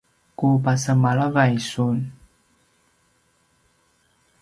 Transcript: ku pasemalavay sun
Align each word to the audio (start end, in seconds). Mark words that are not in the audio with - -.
ku 0.37 0.47
pasemalavay 0.63 1.53
sun 1.69 1.97